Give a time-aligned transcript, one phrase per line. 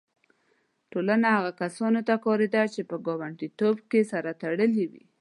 [0.91, 5.03] ټولنه هغو کسانو ته کارېده چې په ګانډیتوب کې سره تړلي وي.